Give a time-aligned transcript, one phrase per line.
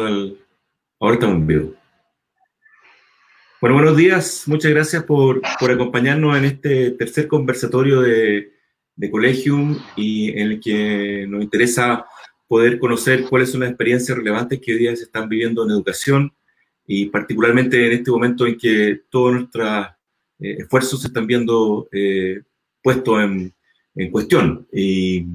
[0.00, 0.38] pasando al...
[0.98, 1.74] Ahora estamos en vivo.
[3.60, 4.44] Bueno, buenos días.
[4.46, 8.52] Muchas gracias por, por acompañarnos en este tercer conversatorio de,
[8.96, 12.06] de Collegium y en el que nos interesa
[12.48, 16.32] poder conocer cuáles son las experiencias relevantes que hoy día se están viviendo en educación
[16.86, 19.86] y particularmente en este momento en que todos nuestros
[20.40, 22.42] eh, esfuerzos se están viendo eh,
[22.82, 23.54] puestos en,
[23.94, 24.66] en, cuestión.
[24.72, 25.26] Y,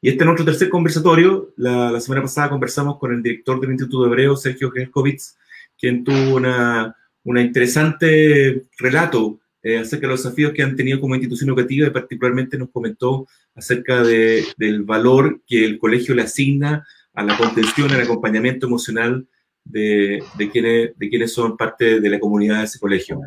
[0.00, 1.52] y, este es nuestro tercer conversatorio.
[1.56, 5.36] La, la, semana pasada conversamos con el director del Instituto Hebreo, Sergio Gerkovitz,
[5.78, 6.94] quien tuvo una,
[7.24, 11.90] una interesante relato eh, acerca de los desafíos que han tenido como institución educativa y
[11.90, 17.90] particularmente nos comentó acerca de, del valor que el colegio le asigna a la contención,
[17.90, 19.26] al acompañamiento emocional
[19.64, 23.20] de, de, quienes, de quienes son parte de la comunidad de ese colegio.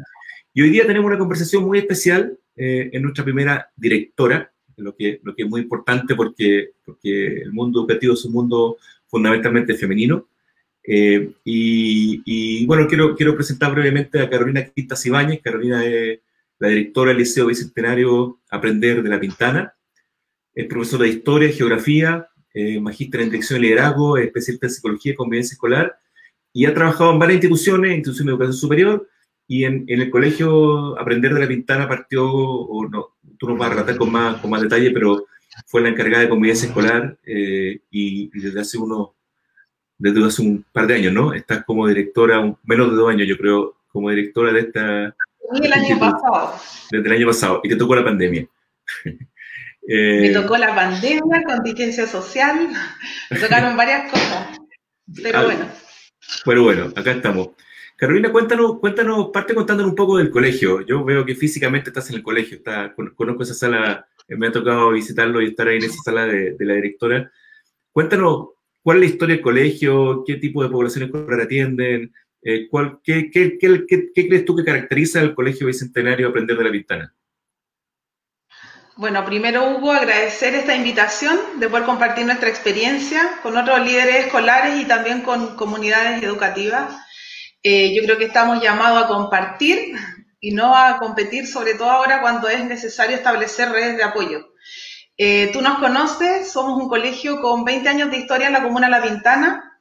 [0.54, 4.52] Y hoy día tenemos una conversación muy especial eh, en nuestra primera directora,
[4.82, 8.78] lo que, lo que es muy importante porque, porque el mundo educativo es un mundo
[9.08, 10.28] fundamentalmente femenino.
[10.84, 15.42] Eh, y, y, bueno, quiero, quiero presentar brevemente a Carolina Quintas Ibáñez.
[15.42, 16.20] Carolina es
[16.60, 19.74] la directora del Liceo Bicentenario Aprender de la Pintana.
[20.54, 25.16] Es profesora de Historia, Geografía, eh, magíster en Dirección y Liderazgo, especialista en Psicología y
[25.16, 25.98] Convivencia Escolar
[26.54, 29.10] y ha trabajado en varias instituciones, instituciones de educación superior,
[29.52, 33.68] y en, en, el colegio Aprender de la Pintana partió, o no, tú nos vas
[33.68, 35.26] a relatar con más, con más detalle, pero
[35.66, 39.10] fue la encargada de convivencia escolar eh, y, y, desde hace unos,
[39.98, 41.34] desde hace un par de años, ¿no?
[41.34, 45.16] Estás como directora, un, menos de dos años yo creo, como directora de esta...
[45.52, 46.56] Desde el año pasado.
[46.90, 48.48] Desde el año pasado, y te tocó la pandemia.
[49.86, 52.70] eh, me tocó la pandemia, contingencia social,
[53.30, 54.62] me tocaron varias cosas,
[55.22, 55.66] pero ah, bueno.
[56.46, 57.50] Bueno, bueno, acá estamos.
[58.02, 60.82] Carolina, cuéntanos, cuéntanos, parte contándonos un poco del colegio.
[60.82, 64.90] Yo veo que físicamente estás en el colegio, está, conozco esa sala, me ha tocado
[64.90, 67.32] visitarlo y estar ahí en esa sala de, de la directora.
[67.92, 70.24] Cuéntanos, ¿cuál es la historia del colegio?
[70.26, 72.12] ¿Qué tipo de población escolar atienden?
[72.42, 76.64] Eh, ¿cuál, qué, qué, qué, qué, crees tú que caracteriza al Colegio Bicentenario Aprender de
[76.64, 77.14] la Ventana?
[78.96, 84.82] Bueno, primero Hugo, agradecer esta invitación de poder compartir nuestra experiencia con otros líderes escolares
[84.82, 86.96] y también con comunidades educativas.
[87.64, 89.94] Eh, yo creo que estamos llamados a compartir
[90.40, 94.54] y no a competir, sobre todo ahora cuando es necesario establecer redes de apoyo.
[95.18, 98.90] Eh, tú nos conoces, somos un colegio con 20 años de historia en la comuna
[98.90, 99.72] La Pintana.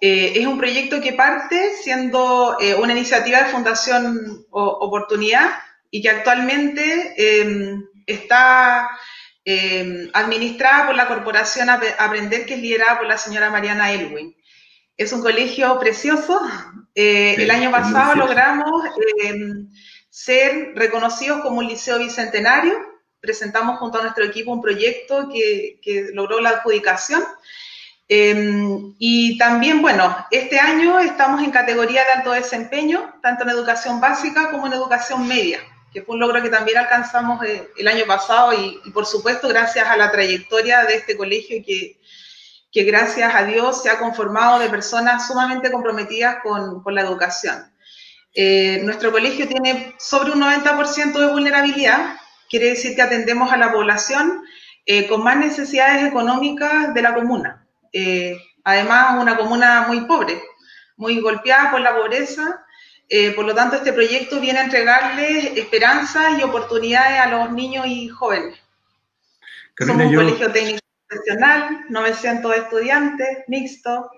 [0.00, 5.50] Eh, es un proyecto que parte siendo eh, una iniciativa de Fundación Oportunidad
[5.90, 8.90] y que actualmente em, está
[9.44, 14.34] eh, administrada por la Corporación Aprender, que es liderada por la señora Mariana Elwin.
[14.96, 16.40] Es un colegio precioso.
[16.94, 18.84] Eh, el año pasado logramos
[19.22, 19.34] eh,
[20.08, 22.74] ser reconocidos como un liceo bicentenario.
[23.20, 27.24] Presentamos junto a nuestro equipo un proyecto que, que logró la adjudicación.
[28.08, 28.68] Eh,
[28.98, 34.50] y también, bueno, este año estamos en categoría de alto desempeño, tanto en educación básica
[34.50, 35.60] como en educación media
[35.94, 39.46] que fue un logro que también alcanzamos eh, el año pasado y, y, por supuesto
[39.46, 42.00] gracias a la trayectoria de este colegio que,
[42.74, 47.72] que gracias a Dios se ha conformado de personas sumamente comprometidas con, con la educación.
[48.34, 52.16] Eh, nuestro colegio tiene sobre un 90% de vulnerabilidad,
[52.50, 54.42] quiere decir que atendemos a la población
[54.84, 57.66] eh, con más necesidades económicas de la comuna.
[57.92, 60.42] Eh, además, una comuna muy pobre,
[60.96, 62.64] muy golpeada por la pobreza
[63.08, 67.86] eh, por lo tanto, este proyecto viene a entregarle esperanzas y oportunidades a los niños
[67.86, 68.58] y jóvenes.
[69.74, 70.18] Carolina, Somos un yo...
[70.20, 74.10] colegio técnico profesional, 900 estudiantes, mixto,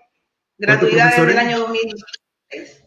[0.58, 2.82] gratuidad desde el año 2016.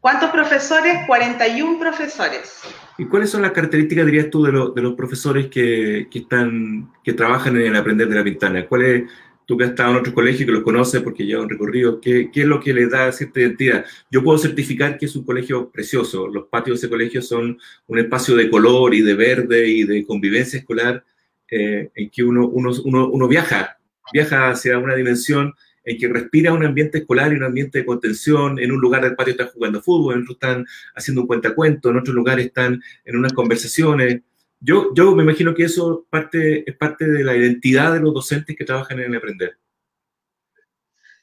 [0.00, 0.98] ¿Cuántos profesores?
[1.06, 2.60] 41 profesores.
[2.98, 6.92] ¿Y cuáles son las características, dirías tú, de, lo, de los profesores que, que, están,
[7.02, 8.66] que trabajan en el aprender de la ventana?
[8.66, 9.02] ¿Cuál es,
[9.46, 12.00] tú que has estado en otro colegio y que los conoces porque lleva un recorrido,
[12.00, 13.84] ¿qué, ¿qué, es lo que les da cierta identidad?
[14.10, 16.26] Yo puedo certificar que es un colegio precioso.
[16.28, 20.04] Los patios de ese colegio son un espacio de color y de verde y de
[20.06, 21.04] convivencia escolar
[21.50, 23.78] eh, en que uno, uno, uno, uno, viaja,
[24.12, 28.58] viaja hacia una dimensión en que respira un ambiente escolar y un ambiente de contención.
[28.58, 31.96] En un lugar del patio están jugando fútbol, en otro están haciendo un cuentacuento, en
[31.96, 34.20] otro lugar están en unas conversaciones.
[34.58, 38.56] Yo, yo me imagino que eso parte, es parte de la identidad de los docentes
[38.56, 39.56] que trabajan en el aprender.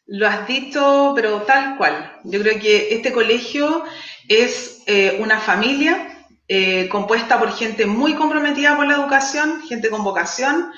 [0.05, 2.13] Lo has dicho, pero tal cual.
[2.23, 3.83] Yo creo que este colegio
[4.27, 6.12] es eh, una familia
[6.47, 10.71] eh, compuesta por gente muy comprometida con la educación, gente con vocación,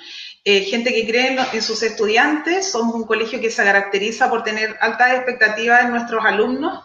[0.43, 2.71] eh, gente que cree en, sus estudiantes.
[2.71, 6.83] Somos un colegio que se caracteriza por tener altas expectativas en nuestros alumnos.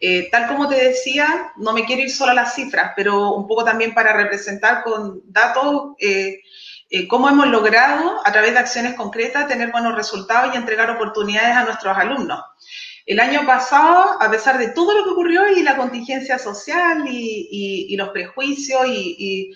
[0.00, 3.46] Eh, tal como te decía, no me quiero ir solo a las cifras, pero un
[3.46, 5.94] poco también para representar con datos
[7.08, 11.64] cómo hemos logrado, a través de acciones concretas, tener buenos resultados y entregar oportunidades a
[11.64, 12.40] nuestros alumnos.
[13.06, 17.94] El año pasado, a pesar de todo lo que ocurrió y la contingencia social y,
[17.96, 19.54] los prejuicios y,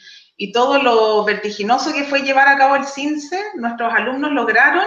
[0.53, 4.85] todo lo vertiginoso que fue llevar a cabo el CINCE, nuestros alumnos lograron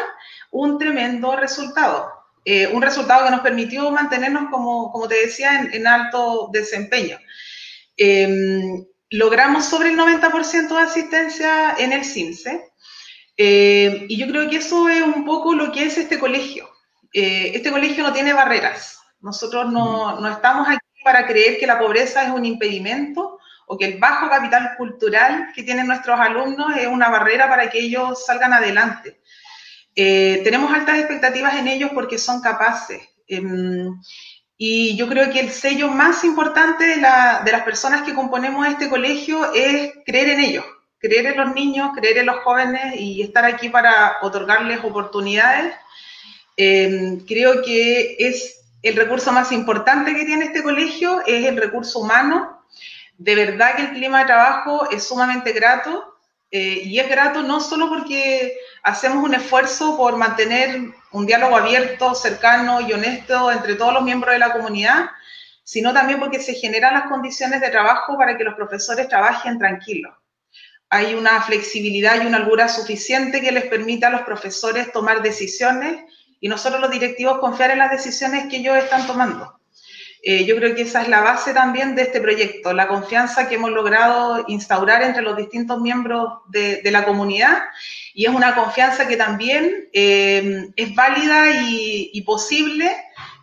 [0.52, 2.10] un tremendo resultado.
[2.46, 7.20] Eh, un resultado que nos permitió mantenernos, como, como te decía, en, alto desempeño.
[7.98, 12.72] Em, logramos sobre el 90% de asistencia en el CINCE.
[13.38, 16.71] Eh, y yo creo que eso es un poco lo que es este colegio.
[17.14, 19.00] Eh, este colegio no tiene barreras.
[19.20, 23.86] Nosotros no, no, estamos aquí para creer que la pobreza es un impedimento o que
[23.86, 28.54] el bajo capital cultural que tienen nuestros alumnos es una barrera para que ellos salgan
[28.54, 29.22] adelante.
[29.96, 33.02] Eh, tenemos altas expectativas en ellos porque son capaces.
[33.28, 33.94] Em,
[34.58, 38.90] y yo creo que el sello más importante de, de las personas que componemos este
[38.90, 40.66] colegio es creer en ellos,
[41.00, 45.74] creer en los niños, creer en los jóvenes y estar aquí para otorgarles oportunidades.
[46.58, 52.00] Em, creo que es el recurso más importante que tiene este colegio, es el recurso
[52.00, 52.66] humano.
[53.18, 56.18] De verdad que el clima de trabajo es sumamente grato
[56.50, 62.16] eh, y es grato no solo porque hacemos un esfuerzo por mantener un diálogo abierto,
[62.16, 65.06] cercano y honesto entre todos los miembros de la comunidad,
[65.64, 70.14] sino también porque se generan las condiciones de trabajo para que los profesores trabajen tranquilos
[70.94, 76.04] hay una flexibilidad y una holgura suficiente que les permita a los profesores tomar decisiones
[76.42, 79.62] y nosotros los directivos confiar en las decisiones que ellos están tomando.
[80.24, 83.56] Eh, yo creo que esa es la base también de este proyecto, la confianza que
[83.56, 87.64] hemos logrado instaurar entre los distintos miembros de, la comunidad
[88.14, 92.96] y es una confianza que también eh, es válida y, posible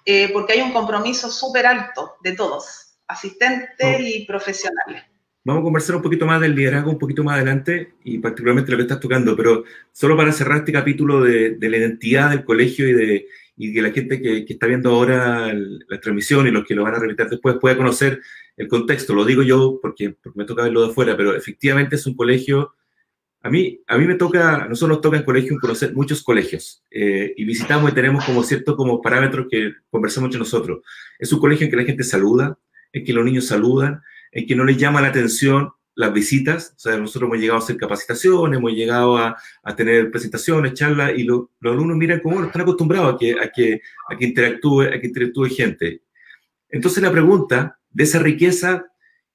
[0.04, 5.02] eh, porque hay un compromiso súper alto de todos, asistentes y profesionales.
[5.48, 8.76] Vamos a conversar un poquito más del liderazgo un poquito más adelante y particularmente lo
[8.76, 12.92] que estás tocando, pero solo para cerrar este capítulo de, la identidad del colegio y
[12.92, 16.82] de, y que la gente que, está viendo ahora la transmisión y los que lo
[16.82, 18.20] van a repetir después pueda conocer
[18.58, 19.14] el contexto.
[19.14, 22.74] Lo digo yo porque, porque me toca verlo de afuera, pero efectivamente es un colegio.
[23.40, 26.84] A mí, a mí me toca, a nosotros nos toca en colegio conocer muchos colegios
[26.90, 30.80] eh, y visitamos y tenemos como ciertos como parámetros que conversamos entre nosotros.
[31.18, 32.58] Es un colegio en que la gente saluda,
[32.92, 36.74] en que los niños saludan, en que no les llama la atención las visitas.
[36.76, 41.12] O sea, nosotros hemos llegado a hacer capacitaciones, hemos llegado a, a tener presentaciones, charlas,
[41.16, 45.00] y los alumnos miran como, están acostumbrados a que, a, que, a, que interactúe, a
[45.00, 46.02] que interactúe gente.
[46.68, 48.86] Entonces la pregunta de esa riqueza,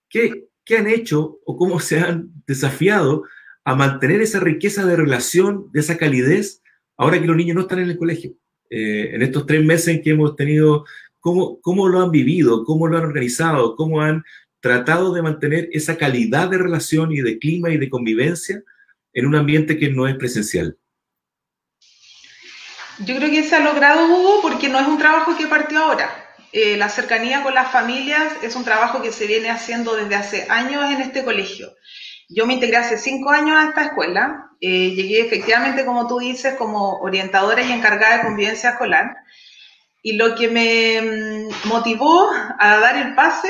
[0.08, 3.24] ¿qué, ¿qué han hecho o cómo se han desafiado
[3.66, 6.62] a mantener esa riqueza de relación, de esa calidez,
[6.96, 8.36] ahora que los niños no están en el colegio?
[8.70, 10.86] Eh, en estos tres meses en que hemos tenido,
[11.20, 12.64] ¿cómo, ¿cómo lo han vivido?
[12.64, 13.76] ¿Cómo lo han organizado?
[13.76, 14.24] ¿Cómo han
[14.64, 18.64] tratado de mantener esa calidad de relación y de clima y de convivencia
[19.12, 20.78] en un ambiente que no es presencial?
[23.00, 26.10] Yo creo que se ha logrado, Hugo, porque no es un trabajo que partió ahora.
[26.54, 30.48] Eh, la cercanía con las familias es un trabajo que se viene haciendo desde hace
[30.50, 31.68] años en este colegio.
[32.30, 34.50] Yo me integré hace cinco años a esta escuela.
[34.62, 39.14] Eh, llegué efectivamente, como tú dices, como orientadora y encargada de convivencia escolar.
[40.02, 42.30] Y lo que me mm, motivó
[42.60, 43.50] a dar el pase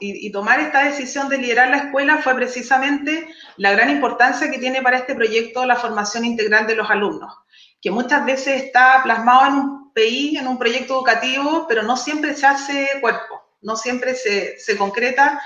[0.00, 4.82] y, tomar esta decisión de liderar la escuela fue precisamente la gran importancia que tiene
[4.82, 7.32] para este proyecto la formación integral de los alumnos,
[7.80, 12.34] que muchas veces está plasmado en un PI, en un proyecto educativo, pero no siempre
[12.34, 15.40] se hace cuerpo, no siempre se, se concreta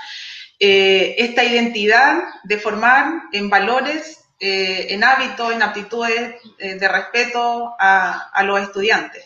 [0.59, 7.75] eh, esta identidad de formar en valores, eh, en hábitos, en aptitudes eh, de respeto
[7.77, 9.25] a, a los estudiantes.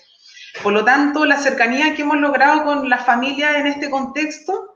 [0.64, 4.74] Por lo tanto, la cercanía que hemos logrado con las familias en este contexto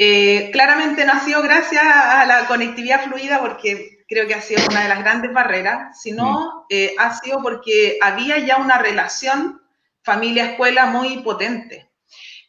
[0.00, 4.88] eh, claramente sido gracias a la conectividad fluida, porque creo que ha sido una de
[4.88, 6.66] las grandes barreras, sino mm.
[6.70, 9.60] eh, ha sido porque había ya una relación
[10.02, 11.90] familia-escuela muy potente.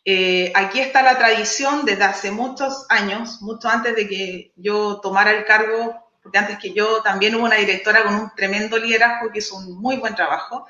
[0.05, 5.31] Eh, aquí está la tradición desde hace muchos años, mucho antes de que yo tomara
[5.31, 9.39] el cargo, porque antes que yo también hubo una directora con un tremendo liderazgo que
[9.39, 10.67] hizo un muy buen trabajo.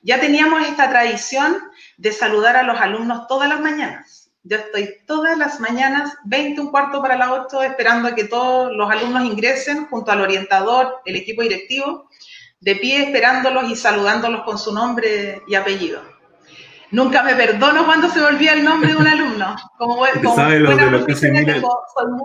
[0.00, 1.58] Ya teníamos esta tradición
[1.96, 6.70] de saludar a los alumnos todas las mañanas yo estoy todas las mañanas, 20, un
[6.70, 11.16] cuarto para las 8, esperando a que todos los alumnos ingresen junto al orientador, el
[11.16, 12.08] equipo directivo,
[12.60, 16.02] de pie esperándolos y saludándolos con su nombre y apellido.
[16.90, 19.56] Nunca me perdono cuando se me olvida el nombre de un alumno.
[19.78, 20.60] Como, como soy,
[22.10, 22.24] muy,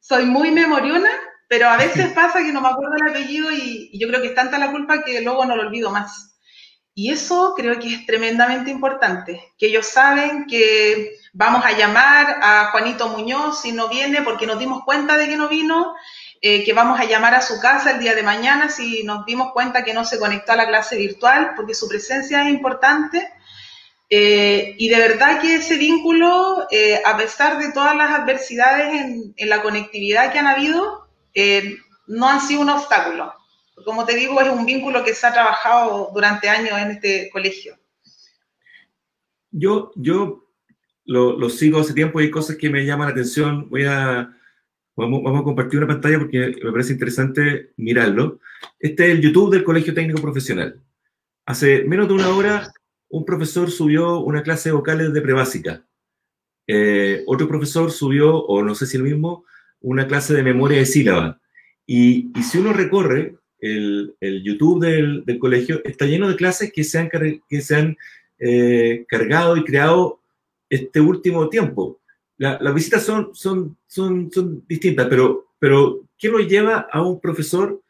[0.00, 1.10] soy muy memoriona,
[1.48, 4.28] pero a veces pasa que no me acuerdo el apellido y, y yo creo que
[4.28, 6.29] es tanta la culpa que luego no lo olvido más.
[7.00, 12.68] Y eso creo que es tremendamente importante, que ellos saben que vamos a llamar a
[12.72, 15.94] Juanito Muñoz si no viene porque nos dimos cuenta de que no vino,
[16.42, 19.50] eh, que vamos a llamar a su casa el día de mañana si nos dimos
[19.54, 23.32] cuenta que no se conectó a la clase virtual, porque su presencia es importante.
[24.10, 29.48] Eh, y de verdad que ese vínculo, eh, a pesar de todas las adversidades en,
[29.48, 31.78] la conectividad que han habido, eh,
[32.08, 33.39] no han sido un obstáculo.
[33.84, 37.76] Como te digo, es un vínculo que se ha trabajado durante años en este colegio.
[39.50, 40.48] Yo, yo
[41.04, 43.68] lo, sigo hace tiempo y hay cosas que me llaman la atención.
[43.68, 44.34] Voy a,
[44.96, 48.40] vamos, vamos a compartir una pantalla porque me parece interesante mirarlo.
[48.78, 50.80] Este es el YouTube del Colegio Técnico Profesional.
[51.46, 52.72] Hace menos de una hora
[53.10, 55.84] un profesor subió una clase de vocales de prebásica.
[56.66, 59.44] Eh, otro profesor subió, o no sé si el mismo,
[59.80, 61.40] una clase de memoria de sílaba.
[61.86, 67.10] Y, si uno recorre el, YouTube del, colegio, está lleno de clases que se han,
[67.10, 67.96] que se han
[68.38, 70.20] eh, cargado y creado
[70.68, 72.00] este último tiempo.
[72.38, 77.80] las visitas son, son, son, son distintas, pero, pero ¿qué lo lleva a un profesor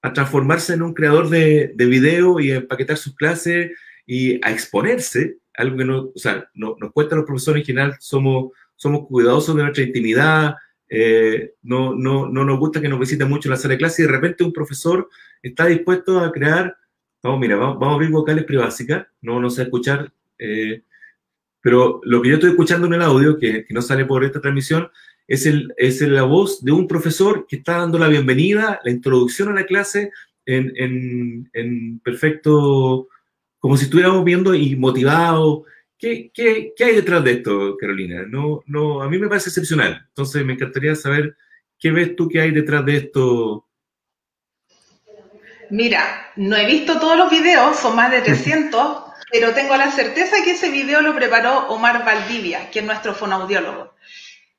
[0.00, 3.72] a transformarse en un creador de, de video y a empaquetar sus clases
[4.06, 7.96] y a exponerse, algo que no, o sea, no, nos cuesta los profesores en general,
[8.00, 10.54] somos, somos cuidadosos de nuestra intimidad,
[10.88, 14.02] eh, no, no, no nos gusta que nos visiten mucho en la sala de clase
[14.02, 15.08] y de repente un profesor
[15.42, 16.76] está dispuesto a crear,
[17.22, 20.82] vamos, mira, vamos, a abrir vocales privásicas, no, no sé escuchar, eh,
[21.60, 24.40] pero lo que yo estoy escuchando en el audio, que, que no sale por esta
[24.40, 24.90] transmisión,
[25.26, 29.50] es, el, es la voz de un profesor que está dando la bienvenida, la introducción
[29.50, 30.10] a la clase
[30.46, 33.08] en, en, en perfecto
[33.58, 35.62] como si estuviéramos viendo y motivados.
[35.98, 38.22] ¿Qué, qué, qué hay detrás de esto, Carolina?
[38.28, 40.06] No, no, a mí me parece excepcional.
[40.08, 41.36] Entonces, me encantaría saber
[41.78, 43.66] qué ves tú que hay detrás de esto.
[45.70, 50.42] Mira, no he visto todos los videos, son más de 300, pero tengo la certeza
[50.44, 53.94] que ese video lo preparó Omar Valdivia, que es nuestro fonaudiólogo.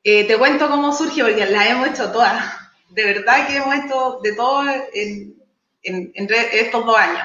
[0.04, 2.54] Eh, te cuento cómo surgió, porque la hemos hecho todas.
[2.90, 5.36] De verdad que hemos hecho de todo en,
[5.84, 7.24] en, en estos dos años.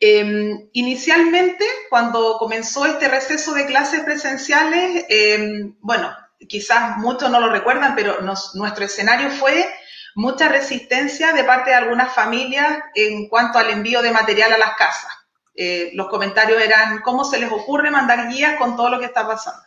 [0.00, 6.14] Em, inicialmente, cuando comenzó este receso de clases presenciales, em, bueno,
[6.48, 9.68] quizás muchos no lo recuerdan, pero nuestro escenario fue
[10.14, 14.74] mucha resistencia de parte de algunas familias en cuanto al envío de material a las
[14.76, 15.12] casas.
[15.54, 19.26] Eh, los comentarios eran, ¿cómo se les ocurre mandar guías con todo lo que está
[19.26, 19.62] pasando?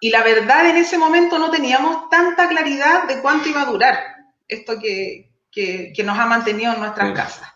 [0.00, 3.98] Y la verdad, en ese momento no teníamos tanta claridad de cuánto iba a durar
[4.48, 5.30] esto que,
[6.04, 7.51] nos ha mantenido en nuestras casas.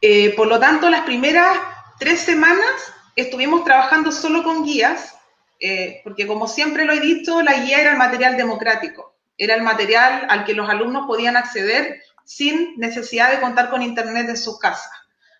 [0.00, 1.58] Eh, por lo tanto, las primeras
[1.98, 5.14] tres semanas estuvimos trabajando solo con guías,
[5.58, 9.62] eh, porque como siempre lo he dicho, la guía era el material democrático, era el
[9.62, 14.58] material al que los alumnos podían acceder sin necesidad de contar con Internet en sus
[14.58, 14.90] casas,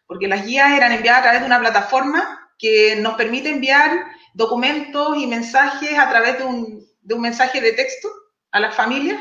[0.06, 5.18] porque las guías eran enviadas a través de una plataforma que nos permite enviar documentos
[5.18, 6.86] y mensajes a través de un,
[7.18, 8.08] mensaje de texto
[8.50, 9.20] a las familias.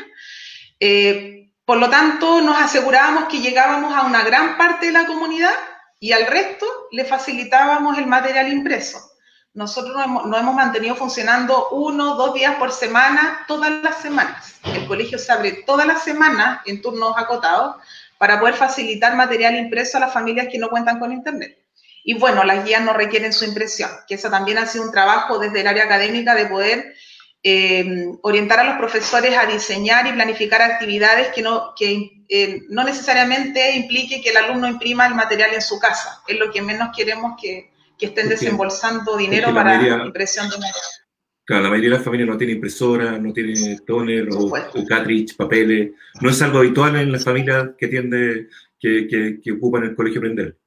[0.79, 1.34] Eh,
[1.65, 5.53] por lo tanto, nos asegurábamos que llegábamos a una gran parte de la comunidad
[6.00, 9.00] y al resto le facilitábamos el material impreso.
[9.55, 14.60] Nosotros nos hemos, mantenido funcionando uno, dos días por semana, todas las semanas.
[14.65, 17.77] El colegio se abre todas las semanas en turnos acotados
[18.17, 21.57] para poder facilitar material impreso a las familias que no cuentan con Internet.
[22.03, 25.39] Y bueno, las guías no requieren su impresión, que eso también ha sido un trabajo
[25.39, 26.93] desde el área académica de poder
[27.47, 32.83] eh, orientar a los profesores a diseñar y planificar actividades que no, que, eh, no
[32.83, 36.23] necesariamente implique que el alumno imprima el material en su casa.
[36.27, 40.81] Es lo que menos queremos que, que estén desembolsando dinero para la impresión de material.
[41.43, 44.51] Claro, la mayoría de las familias no tiene impresora, no tiene toner o,
[44.89, 45.91] cartridge, papeles.
[46.21, 48.47] No es algo habitual en las familias que tiende,
[48.79, 50.57] que, que, que ocupan el colegio aprender.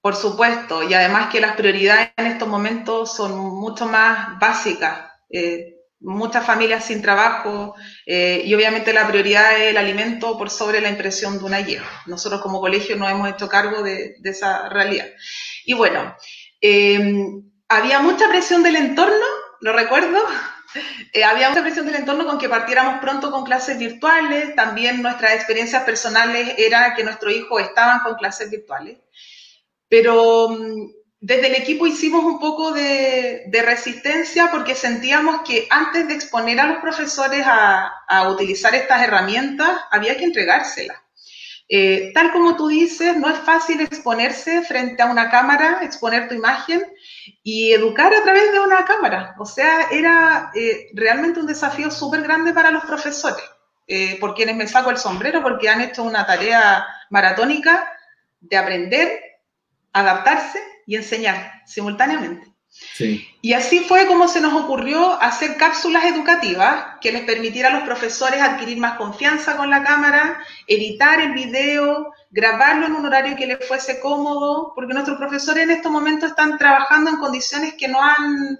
[0.00, 5.10] Por supuesto, y además que las prioridades en estos momentos son mucho más básicas.
[5.28, 7.74] Eh, muchas familias sin trabajo
[8.06, 11.82] eh, y obviamente la prioridad es el alimento por sobre la impresión de una guía.
[12.06, 15.06] Nosotros como colegio nos hemos hecho cargo de, esa realidad.
[15.64, 16.14] Y bueno,
[16.60, 19.26] em, había mucha presión del entorno,
[19.60, 20.18] lo recuerdo,
[21.12, 25.34] eh, había mucha presión del entorno con que partiéramos pronto con clases virtuales, también nuestras
[25.34, 28.98] experiencias personales era que nuestros hijos estaban con clases virtuales.
[29.88, 36.14] Pero mm, desde el equipo hicimos un poco de, resistencia porque sentíamos que antes de
[36.14, 40.96] exponer a los profesores a, utilizar estas herramientas, había que entregárselas.
[41.70, 46.34] Eh, tal como tú dices, no es fácil exponerse frente a una cámara, exponer tu
[46.34, 46.82] imagen
[47.42, 49.34] y educar a través de una cámara.
[49.38, 53.44] O sea, era eh, realmente un desafío súper grande para los profesores,
[53.86, 57.92] eh, por quienes me saco el sombrero, porque han hecho una tarea maratónica
[58.40, 59.20] de aprender,
[59.92, 62.48] adaptarse y enseñar simultáneamente.
[63.42, 67.84] Y así fue como se nos ocurrió hacer cápsulas educativas que les permitieran a los
[67.84, 73.46] profesores adquirir más confianza con la cámara, editar el video, grabarlo en un horario que
[73.46, 78.02] les fuese cómodo, porque nuestros profesores en estos momentos están trabajando en condiciones que no
[78.02, 78.58] han,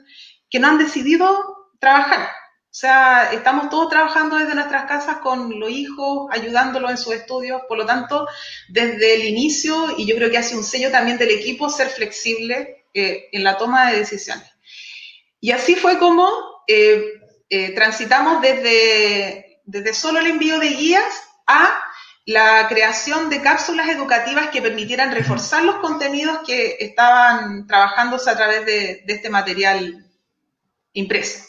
[0.51, 2.29] que no han decidido trabajar.
[2.71, 7.63] O sea, estamos todos trabajando desde nuestras casas con los hijos, ayudándolos en sus estudios.
[7.67, 8.29] Por lo tanto,
[8.69, 12.85] desde el inicio, y yo creo que hace un sello también del equipo, ser flexible
[12.93, 14.47] eh, en la toma de decisiones.
[15.41, 16.29] Y así fue como
[16.67, 17.03] eh,
[17.49, 21.83] eh, transitamos desde, desde solo el envío de guías a
[22.27, 28.67] la creación de cápsulas educativas que permitieran reforzar los contenidos que estaban trabajándose a través
[28.67, 30.05] de este material
[30.93, 31.49] impreso.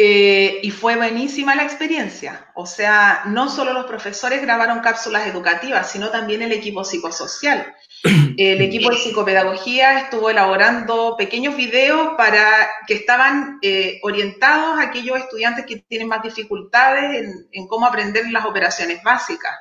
[0.00, 2.46] Eh, y fue buenísima la experiencia.
[2.54, 7.74] O sea, no solo los profesores grabaron cápsulas educativas, sino también el equipo psicosocial.
[8.38, 15.18] El equipo de psicopedagogía estuvo elaborando pequeños videos para que estaban eh, orientados a aquellos
[15.18, 19.56] estudiantes que tienen más dificultades en, cómo aprender las operaciones básicas.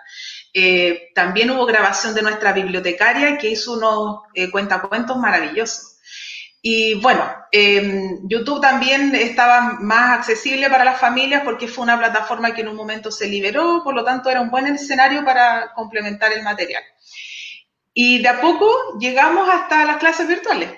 [0.54, 4.20] Eh, también hubo grabación de nuestra bibliotecaria que hizo unos
[4.52, 5.97] cuentacuentos maravillosos.
[6.62, 12.54] Y bueno, em, YouTube también estaba más accesible para las familias porque fue una plataforma
[12.54, 16.34] que en un momento se liberó, por lo tanto era un buen escenario para complementar
[16.34, 16.84] el material.
[17.94, 18.68] Y de a poco
[19.00, 20.70] llegamos hasta las clases virtuales.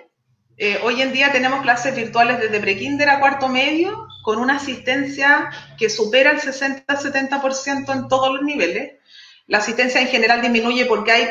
[0.58, 5.50] Eh, hoy en día tenemos clases virtuales desde prekinder a cuarto medio con una asistencia
[5.78, 9.00] que supera el 60-70% en todos los niveles.
[9.48, 11.28] La asistencia en general disminuye porque hay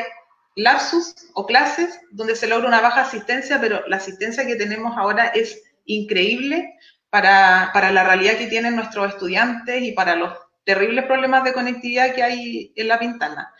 [0.59, 5.27] lapsus o clases donde se logra una baja asistencia, pero la asistencia que tenemos ahora
[5.27, 6.75] es increíble
[7.09, 12.23] para, la realidad que tienen nuestros estudiantes y para los terribles problemas de conectividad que
[12.23, 13.53] hay en la pintana.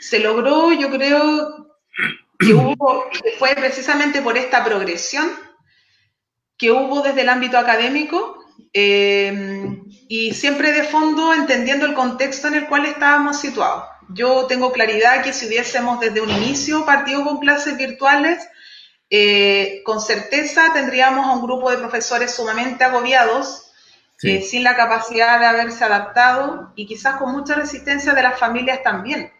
[0.00, 1.78] Se logró, yo creo,
[2.38, 3.06] que hubo,
[3.38, 5.30] fue precisamente por esta progresión
[6.56, 12.54] que hubo desde el ámbito académico eh, y siempre de fondo entendiendo el contexto en
[12.54, 13.91] el cual estábamos situados.
[14.14, 18.46] Yo tengo claridad que si hubiésemos desde un inicio partido con clases virtuales,
[19.10, 23.70] eh, con certeza tendríamos a un grupo de profesores sumamente agobiados,
[24.22, 28.82] eh, sin la capacidad de haberse adaptado y quizás con mucha resistencia de las familias
[28.82, 29.32] también.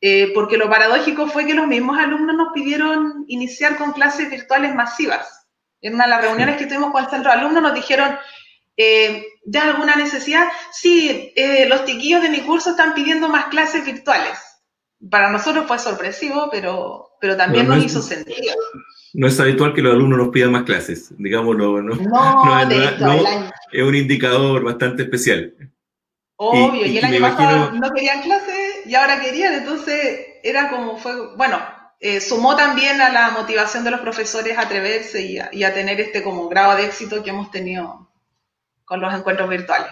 [0.00, 4.74] Eh, porque lo paradójico fue que los mismos alumnos nos pidieron iniciar con clases virtuales
[4.74, 5.46] masivas.
[5.80, 8.16] En una de las reuniones que tuvimos con el centro de alumnos nos dijeron,
[8.76, 10.48] eh, ¿Ya alguna necesidad?
[10.72, 14.38] Sí, eh, los tiquillos de mi curso están pidiendo más clases virtuales.
[15.10, 18.54] Para nosotros fue sorpresivo, pero, pero también nos hizo sentido.
[19.14, 21.82] No es habitual que los alumnos nos pidan más clases, digámoslo.
[21.82, 22.60] No, no,
[23.72, 25.54] es un indicador bastante especial.
[26.36, 31.36] Obvio, y, el año pasado no querían clases y ahora querían, entonces era como fue,
[31.36, 31.60] bueno,
[32.00, 35.74] eh, sumó también a la motivación de los profesores a atreverse y a, y a
[35.74, 38.11] tener este como grado de éxito que hemos tenido
[38.92, 39.90] con los encuentros virtuales.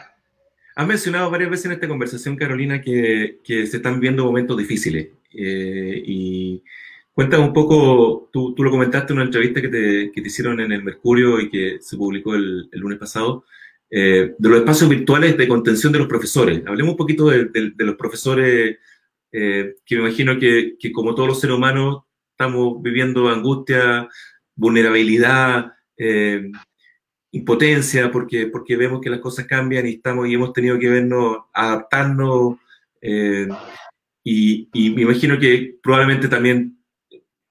[0.76, 5.08] Has mencionado varias veces en esta conversación, Carolina, que, se están viendo momentos difíciles.
[5.32, 6.62] Eh, y
[7.14, 11.40] cuéntame un poco, tú, lo comentaste en una entrevista que te, hicieron en el Mercurio
[11.40, 13.46] y que se publicó el, lunes pasado,
[13.88, 16.62] eh, de los espacios virtuales de contención de los profesores.
[16.66, 18.76] Hablemos un poquito de, los profesores,
[19.32, 24.10] eh, que me imagino que, como todos los seres humanos estamos viviendo angustia,
[24.54, 25.72] vulnerabilidad,
[27.32, 31.38] impotencia porque, porque vemos que las cosas cambian y, estamos, y hemos tenido que vernos,
[31.52, 32.56] adaptarnos.
[33.00, 33.48] Eh,
[34.24, 36.78] y, me imagino que probablemente también,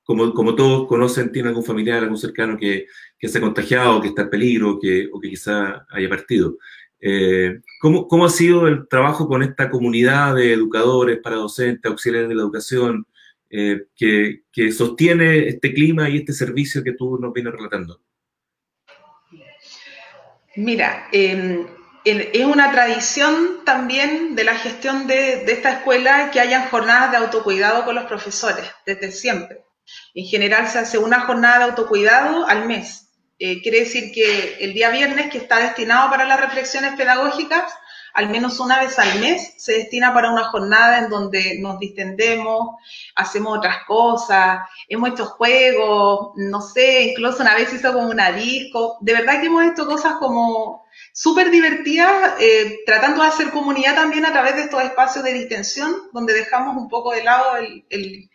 [0.03, 2.87] como, como todos conocen, tiene algún familiar, algún cercano que,
[3.17, 6.57] que se ha contagiado, que está en peligro que, o que quizá haya partido.
[7.01, 12.29] Eh, ¿cómo, ¿Cómo ha sido el trabajo con esta comunidad de educadores, para docentes, auxiliares
[12.29, 13.05] de la educación,
[13.49, 18.01] eh, que, que sostiene este clima y este servicio que tú nos vienes relatando?
[20.59, 21.67] Mira, em,
[22.03, 27.85] es una tradición también de la gestión de, esta escuela que hayan jornadas de autocuidado
[27.85, 29.63] con los profesores, desde siempre.
[30.13, 33.07] En general se hace una jornada de autocuidado al mes.
[33.39, 37.71] Eh, quiere decir que el día viernes, que está destinado para las reflexiones pedagógicas,
[38.19, 42.75] al menos una vez al mes se destina para una jornada en donde nos distendemos,
[43.15, 48.97] hacemos otras cosas, hemos hecho juegos, no sé, incluso una vez hizo como una disco.
[48.99, 54.25] De verdad que hemos hecho cosas como súper divertidas, eh, tratando de hacer comunidad también
[54.25, 57.55] a través de estos espacios de distensión, donde dejamos un poco de lado
[57.89, 58.29] el,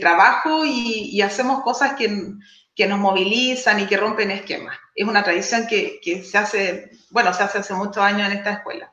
[0.00, 4.78] trabajo y, hacemos cosas que, nos movilizan y que rompen esquemas.
[4.94, 8.52] Es una tradición que, que, se hace, bueno, se hace hace muchos años en esta
[8.54, 8.92] escuela.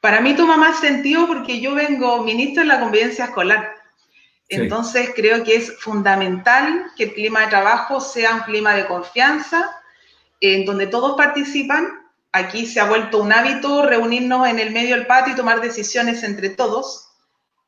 [0.00, 3.76] Para mí toma más sentido porque yo vengo ministro en la convivencia escolar.
[4.48, 9.70] Entonces creo que es fundamental que el clima de trabajo sea un clima de confianza,
[10.40, 11.86] en donde todos participan.
[12.32, 16.24] Aquí se ha vuelto un hábito reunirnos en el medio del patio y tomar decisiones
[16.24, 17.12] entre todos.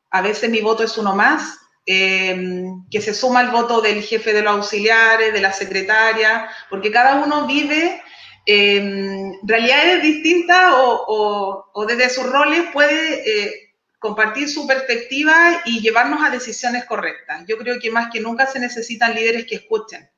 [0.09, 4.33] A veces mi voto es uno más, eh, que se suma el voto del jefe
[4.33, 8.01] de los auxiliares, de la secretaria, porque cada uno vive
[8.45, 16.29] eh, realidades distintas o, desde sus roles puede eh, compartir su perspectiva y llevarnos a
[16.29, 17.45] decisiones correctas.
[17.47, 20.09] Yo creo que más que nunca se necesitan líderes que escuchen,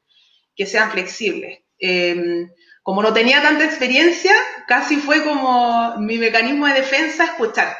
[0.55, 1.59] que sean flexibles.
[1.77, 2.49] Em,
[2.81, 4.33] como no tenía tanta experiencia,
[4.67, 7.75] casi fue como mi mecanismo de defensa escuchar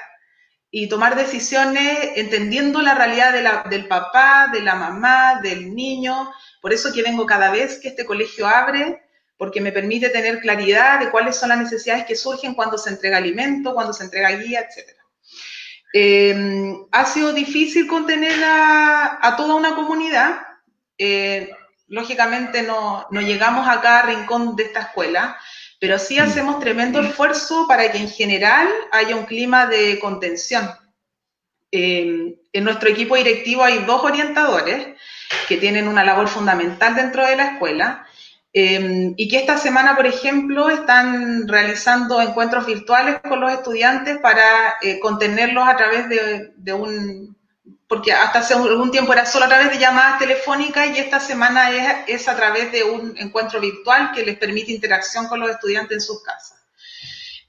[0.70, 6.32] y tomar decisiones entendiendo la realidad del papá, de la mamá, del niño.
[6.62, 9.05] Por eso que vengo cada vez que este colegio abre,
[9.38, 13.18] porque me permite tener claridad de cuáles son las necesidades que surgen cuando se entrega
[13.18, 14.96] alimento, cuando se entrega guía, etc.
[15.94, 20.42] Em, ha sido difícil contener a, toda una comunidad.
[20.98, 21.52] Eh,
[21.88, 25.38] lógicamente no, llegamos a cada rincón de esta escuela,
[25.80, 26.24] pero sí mm.
[26.24, 30.70] hacemos tremendo esfuerzo para que en general haya un clima de contención.
[31.72, 34.96] Em, en nuestro equipo directivo hay dos orientadores
[35.48, 38.08] que tienen una labor fundamental dentro de la escuela
[38.58, 44.76] Em, y que esta semana, por ejemplo, están realizando encuentros virtuales con los estudiantes para
[44.82, 47.36] eh, contenerlos a través de, un,
[47.86, 51.70] porque hasta hace algún tiempo era solo a través de llamadas telefónicas y esta semana
[52.08, 56.02] es, a través de un encuentro virtual que les permite interacción con los estudiantes en
[56.02, 56.66] sus casas.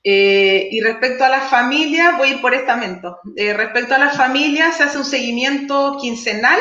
[0.02, 3.20] Eh, y respecto a las familias, voy a ir por estamento.
[3.36, 6.58] Eh, respecto a las familias, se hace un seguimiento quincenal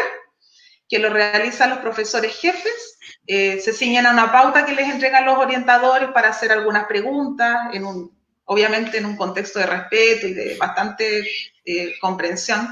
[0.88, 2.95] que lo realizan los profesores jefes
[3.28, 7.74] eh, se ciñen a una pauta que les entregan los orientadores para hacer algunas preguntas,
[7.74, 11.26] en un, obviamente en un contexto de respeto y de bastante
[11.66, 12.68] eh, comprensión.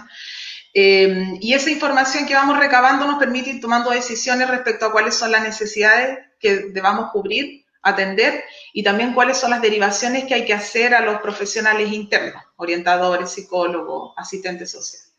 [0.73, 5.15] Eh, y esa información que vamos recabando nos permite ir tomando decisiones respecto a cuáles
[5.15, 10.45] son las necesidades que debamos cubrir, atender y también cuáles son las derivaciones que hay
[10.45, 15.12] que hacer a los profesionales internos, orientadores, psicólogos, asistentes sociales.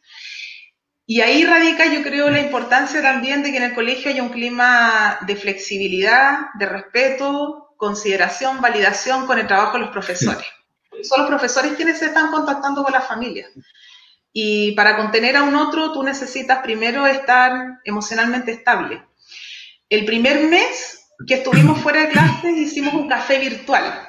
[1.07, 4.31] Y ahí radica, yo creo, la importancia también de que en el colegio haya un
[4.31, 10.47] clima de flexibilidad, de respeto, consideración, validación con el trabajo de los profesores.
[11.03, 13.51] Son los profesores quienes se están contactando con las familias.
[14.33, 19.05] Y para contener a un otro, tú necesitas primero estar emocionalmente estable.
[19.91, 24.09] El primer mes que estuvimos fuera de clases hicimos un café virtual.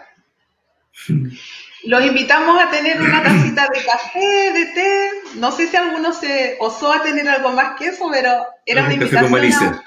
[1.85, 5.09] Los invitamos a tener una tacita de café, de té.
[5.35, 8.93] No sé si alguno se osó a tener algo más que eso, pero era una
[8.93, 9.31] invitación.
[9.31, 9.81] Café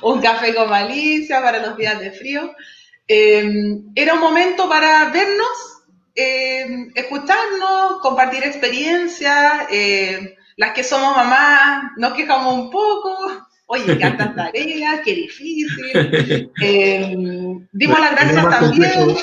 [0.00, 2.54] con un café con malicia para los días de frío.
[3.08, 5.82] Em, era un momento para vernos,
[6.14, 9.66] em, escucharnos, compartir experiencias.
[9.70, 13.48] Em, las que somos mamás nos quejamos un poco.
[13.66, 13.96] Oye,
[14.30, 16.52] tantas tareas, qué difícil.
[17.72, 19.16] dimos las gracias también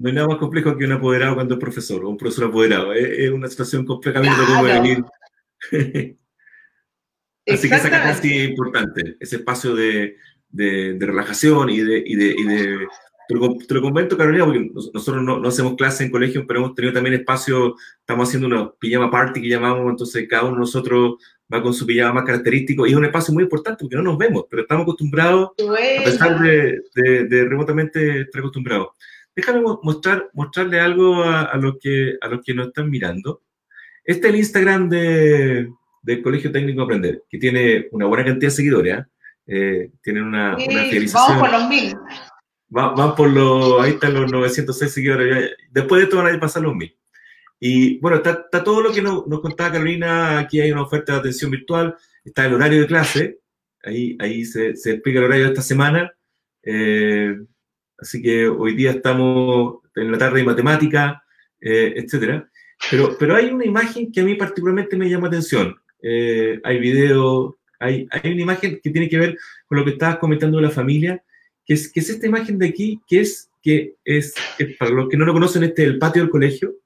[0.00, 2.94] no hay nada más complejo que un apoderado cuando es profesor o un profesor apoderado.
[2.94, 5.04] Es, una situación complejamente como venir.
[7.46, 10.16] Así que esa casa sí es importante, ese espacio de,
[10.48, 12.86] de, relajación y de, y de, y de
[13.28, 13.34] te,
[13.74, 17.16] lo, comento, Carolina, porque nosotros no, no, hacemos clase en colegio, pero hemos tenido también
[17.16, 21.16] espacio, estamos haciendo una pijama party que llamamos, entonces cada uno de nosotros
[21.52, 24.16] va con su pijama más característico y es un espacio muy importante porque no nos
[24.16, 28.88] vemos, pero estamos acostumbrados, a pesar de, de remotamente estar acostumbrados.
[29.40, 33.42] Déjame mostrar, mostrarle algo a, los que, a los que nos están mirando.
[34.04, 35.66] Este es el Instagram de,
[36.02, 38.98] del Colegio Técnico Aprender, que tiene una buena cantidad de seguidores.
[38.98, 39.04] ¿eh?
[39.46, 40.66] eh tienen una, sí,
[41.14, 41.96] Vamos por los mil.
[42.68, 45.52] van por los, ahí están los 906 seguidores.
[45.70, 46.94] Después de esto van a pasar los mil.
[47.58, 50.38] Y bueno, está, está todo lo que nos, nos, contaba Carolina.
[50.38, 51.96] Aquí hay una oferta de atención virtual.
[52.22, 53.38] Está el horario de clase.
[53.82, 56.12] Ahí, ahí se, se explica el horario de esta semana.
[56.62, 57.38] Eh,
[58.00, 61.22] Así que hoy día estamos en la tarde de matemática,
[61.60, 62.48] eh, etcétera.
[62.90, 65.76] Pero, pero hay una imagen que a mí particularmente me llama atención.
[66.02, 70.18] Eh, hay video, hay, hay una imagen que tiene que ver con lo que estabas
[70.18, 71.22] comentando de la familia,
[71.64, 74.34] que es, que es esta imagen de aquí, que es, que es,
[74.78, 76.76] para los que no lo conocen, este es el patio del colegio.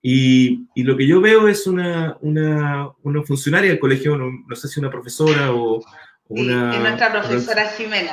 [0.00, 4.68] Y, y lo que yo veo es una, una, una funcionaria del colegio, no, sé
[4.68, 5.82] si una profesora o,
[6.28, 6.72] una...
[6.72, 8.12] Sí, nuestra profesora Jimena.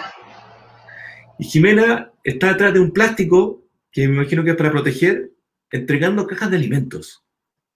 [1.38, 5.32] Y Jimena está detrás de un plástico que me imagino que es para proteger,
[5.72, 7.24] entregando cajas de alimentos.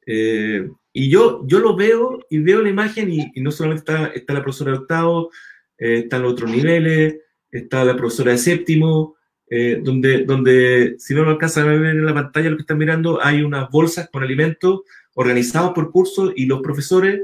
[0.06, 4.34] Eh, y yo, yo lo veo y veo la imagen y, no solamente está, está,
[4.34, 5.30] la profesora de octavo,
[5.78, 7.18] eh, están los otros niveles,
[7.52, 9.16] está la profesora de séptimo,
[9.50, 12.80] eh, donde, donde si no lo alcanzan a ver en la pantalla lo que están
[12.80, 14.82] mirando, hay unas bolsas con alimentos
[15.14, 17.22] organizados por cursos y los profesores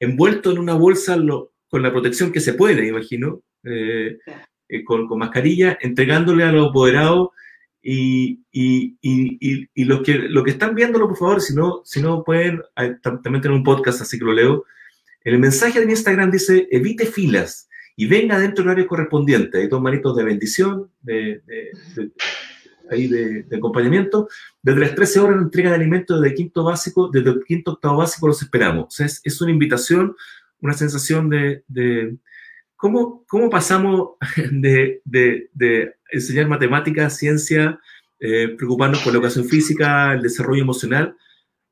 [0.00, 1.16] envueltos en una bolsa
[1.68, 3.42] con la protección que se puede, imagino,
[4.84, 7.28] con, mascarilla, entregándole a los apoderados
[7.82, 8.40] y,
[9.74, 12.62] los que, lo que están viéndolo, por favor, si no, si no pueden,
[13.02, 14.64] también tengo un podcast, así que lo leo.
[15.24, 19.58] El mensaje de Instagram dice, evite filas y venga dentro del horario correspondiente.
[19.58, 21.42] Hay dos manitos de bendición, de,
[22.90, 24.28] ahí de, acompañamiento.
[24.62, 27.72] Desde las 13 horas la entrega de alimentos desde el quinto básico, desde el quinto
[27.72, 28.98] octavo básico los esperamos.
[28.98, 30.16] O es, es una invitación,
[30.60, 31.62] una sensación de
[32.82, 34.16] ¿cómo, ¿cómo, pasamos
[34.50, 37.78] de, de, enseñar matemáticas, ciencia,
[38.18, 41.16] eh, preocuparnos por la educación física, el desarrollo emocional,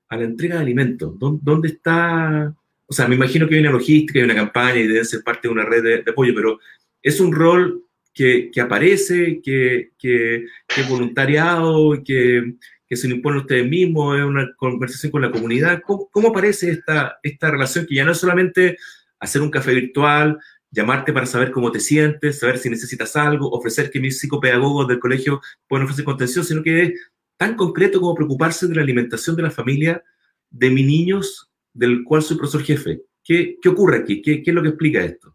[0.09, 1.18] a la entrega de alimentos?
[1.18, 2.55] ¿Dónde, está?
[2.87, 5.49] O sea, me imagino que hay una logística, hay una campaña y debe ser parte
[5.49, 6.61] de una red de, apoyo, pero
[7.03, 7.83] es un rol
[8.14, 10.44] que, que aparece, que, que,
[10.88, 12.55] voluntariado, que,
[12.87, 15.83] que se lo impone ustedes mismos, es una conversación con la comunidad.
[15.85, 18.77] ¿Cómo, ¿Cómo, aparece esta, esta relación que ya no es solamente
[19.18, 20.38] hacer un café virtual,
[20.71, 25.01] llamarte para saber cómo te sientes, saber si necesitas algo, ofrecer que mis psicopedagogos del
[25.01, 26.93] colegio pueden ofrecer contención, sino que es
[27.37, 30.03] tan concreto como preocuparse de la alimentación de la familia
[30.51, 33.03] de mis niños, del cual soy profesor jefe.
[33.25, 34.23] ¿Qué, qué ocurre aquí?
[34.23, 35.35] ¿Qué, ¿Qué es lo que explica esto?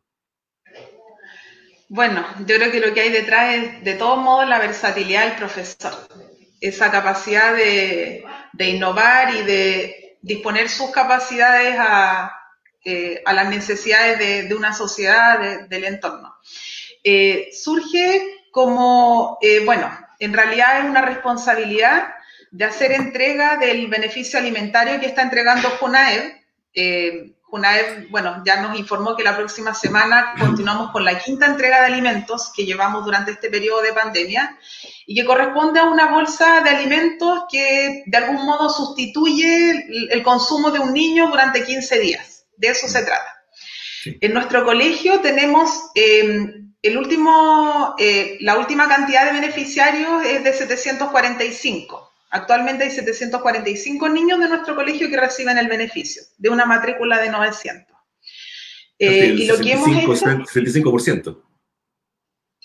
[1.88, 5.38] Bueno, yo creo que lo que hay detrás es, de todos modos, la versatilidad del
[5.38, 5.94] profesor.
[6.60, 8.24] Esa capacidad de,
[8.58, 12.32] innovar y de disponer sus capacidades a,
[12.86, 16.36] eh, las necesidades de, una sociedad, del entorno.
[17.04, 22.14] Eh, surge como, eh, bueno, en realidad es una responsabilidad
[22.52, 26.34] de hacer entrega del beneficio alimentario que está entregando FUNAED,
[27.50, 31.88] UNAED, bueno, ya nos informó que la próxima semana continuamos con la quinta entrega de
[31.88, 34.58] alimentos que llevamos durante este periodo de pandemia
[35.08, 40.70] y que corresponde a una bolsa de alimentos que de algún modo sustituye el consumo
[40.70, 42.35] de un niño durante 15 días.
[42.58, 43.36] De eso se trata.
[44.06, 50.54] En nuestro colegio tenemos em, el último, eh, la última cantidad de beneficiarios es de
[50.54, 52.12] 745.
[52.30, 57.30] Actualmente hay 745 niños de nuestro colegio que reciben el beneficio de una matrícula de
[57.30, 57.96] 900.
[59.00, 60.14] Eh, y lo que hemos hecho...
[60.14, 61.44] 65%.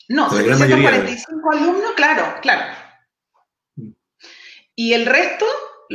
[0.09, 2.74] No, 745 alumnos, claro, claro.
[3.76, 3.90] Mm.
[4.74, 5.46] Y el resto,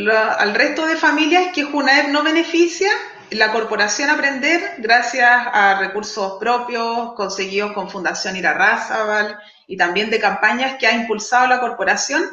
[0.08, 2.89] al resto de familias que Junaed no beneficia,
[3.32, 10.76] la Corporación Aprender, gracias a recursos propios conseguidos con Fundación Irarrázaval y también de campañas
[10.78, 12.24] que ha impulsado la corporación,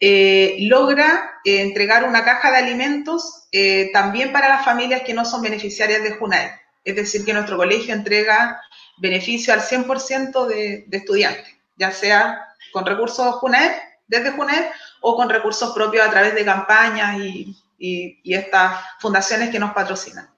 [0.00, 5.24] eh, logra eh, entregar una caja de alimentos eh, también para las familias que no
[5.24, 6.50] son beneficiarias de JUNAED.
[6.84, 8.60] Es decir, que nuestro colegio entrega
[8.98, 13.72] beneficio al 100% de, de, estudiantes, ya sea con recursos JUNAED,
[14.06, 14.66] desde JUNAED,
[15.00, 20.28] o con recursos propios a través de campañas y, y estas fundaciones que nos patrocinan.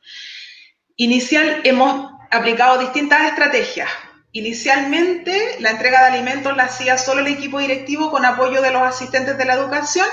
[0.96, 3.88] Inicial, hemos aplicado distintas estrategias.
[4.32, 8.82] Inicialmente, la entrega de alimentos la hacía solo el equipo directivo con apoyo de los
[8.82, 10.06] asistentes de la educación.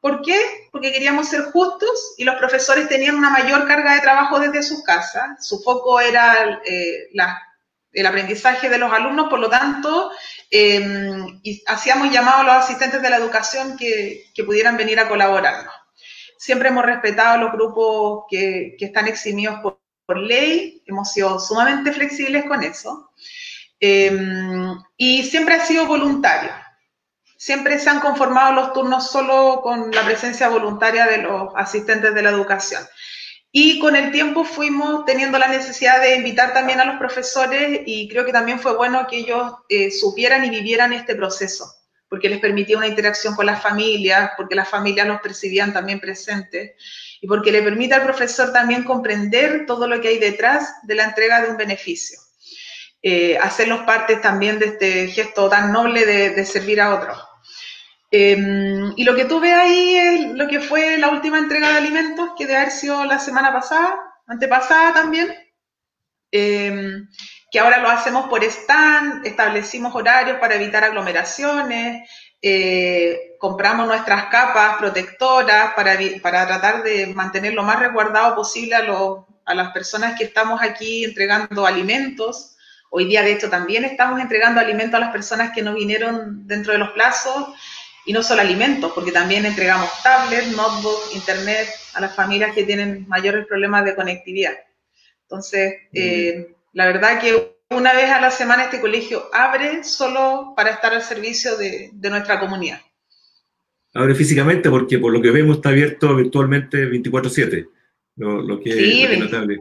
[0.00, 0.68] ¿Por qué?
[0.72, 4.82] Porque queríamos ser justos y los profesores tenían una mayor carga de trabajo desde sus
[4.82, 5.46] casas.
[5.46, 7.10] Su foco era eh,
[7.92, 10.10] el aprendizaje de los alumnos, por lo tanto,
[10.50, 15.74] em, hacíamos llamado a los asistentes de la educación que, pudieran venir a colaborarnos.
[16.40, 19.78] Siempre hemos respetado los grupos que, están eximidos por,
[20.16, 23.10] ley, hemos sido sumamente flexibles con eso.
[23.78, 26.50] Em, y siempre ha sido voluntario.
[27.36, 32.22] Siempre se han conformado los turnos solo con la presencia voluntaria de los asistentes de
[32.22, 32.82] la educación.
[33.52, 38.08] Y con el tiempo fuimos teniendo la necesidad de invitar también a los profesores y
[38.08, 41.66] creo que también fue bueno que ellos eh, supieran y vivieran este proceso,
[42.10, 46.72] porque les permitía una interacción con las familias, porque las familias los percibían también presentes
[47.22, 51.04] y porque le permite al profesor también comprender todo lo que hay detrás de la
[51.04, 52.18] entrega de un beneficio
[53.02, 57.18] eh, hacerlos partes también de este gesto tan noble de, servir a otros.
[58.10, 61.78] Em, y lo que tú ves ahí es lo que fue la última entrega de
[61.78, 65.34] alimentos, que debe haber sido la semana pasada, antepasada también,
[66.30, 67.08] em,
[67.50, 72.08] que ahora lo hacemos por stand, establecimos horarios para evitar aglomeraciones,
[72.40, 78.82] eh, compramos nuestras capas protectoras para, para, tratar de mantener lo más resguardado posible a,
[79.44, 82.56] a las personas que estamos aquí entregando alimentos.
[82.88, 86.72] Hoy día, de hecho, también estamos entregando alimentos a las personas que no vinieron dentro
[86.72, 87.48] de los plazos
[88.06, 93.06] y no solo alimentos, porque también entregamos tablets, notebooks, internet a las familias que tienen
[93.08, 94.54] mayores problemas de conectividad.
[95.22, 100.70] Entonces, eh, la verdad que una vez a la semana este colegio abre solo para
[100.70, 102.80] estar al servicio de, nuestra comunidad.
[103.94, 107.68] Abre físicamente porque por lo que vemos está abierto virtualmente 24/7,
[108.16, 109.60] lo, que sí, es notable.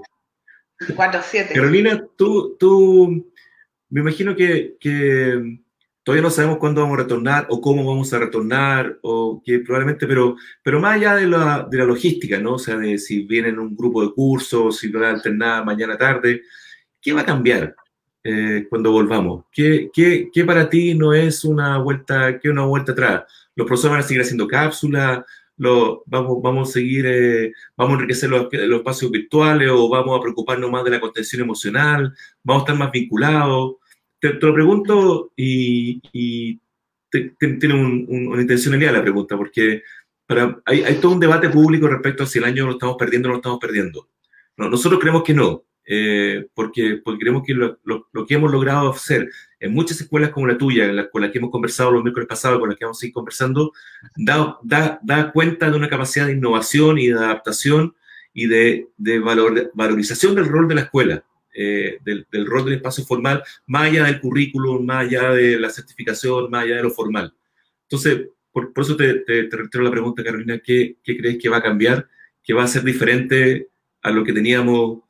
[0.80, 1.54] 4-7.
[1.54, 3.32] Carolina, tú, tú
[3.90, 5.60] me imagino que, que,
[6.04, 10.08] todavía no sabemos cuándo vamos a retornar o cómo vamos a retornar, o que probablemente,
[10.08, 12.54] pero, pero más allá de la, de la logística, ¿no?
[12.54, 16.44] O sea, de si vienen un grupo de cursos, si van a alternar mañana tarde,
[17.02, 17.76] ¿qué va a cambiar
[18.24, 19.46] eh, cuando volvamos?
[19.52, 23.24] ¿Qué, ¿Qué, qué, para ti no es una vuelta, qué una vuelta atrás?
[23.56, 25.24] ¿Los profesores van a seguir haciendo cápsulas?
[25.58, 30.22] Vamos, vamos a seguir, eh, vamos a enriquecer los, los, espacios virtuales o vamos a
[30.22, 33.76] preocuparnos más de la contención emocional, vamos a estar más vinculados.
[34.20, 36.02] Te, lo pregunto y,
[37.12, 39.84] tiene un, un, una intencionalidad la pregunta, porque
[40.26, 43.28] para, hay, hay, todo un debate público respecto a si el año lo estamos perdiendo
[43.28, 44.08] o no lo estamos perdiendo.
[44.56, 48.52] No, nosotros creemos que no, eh, porque, porque creemos que lo, lo, lo, que hemos
[48.52, 49.28] logrado hacer
[49.60, 52.30] en muchas escuelas como la tuya, en la, con la que hemos conversado los miércoles
[52.30, 53.72] pasados, con la que vamos a seguir conversando,
[54.16, 57.96] da, da, da cuenta de una capacidad de innovación y de adaptación
[58.36, 61.24] y de, de, valor, valorización del rol de la escuela,
[61.56, 65.72] eh, del, del, rol del espacio formal, más allá del currículum, más allá de la
[65.72, 67.34] certificación, más allá de lo formal.
[67.90, 71.58] Entonces, por, por eso te, te, te la pregunta, Carolina, ¿qué, ¿qué crees que va
[71.58, 72.08] a cambiar,
[72.44, 73.70] que va a ser diferente
[74.04, 75.09] a lo que teníamos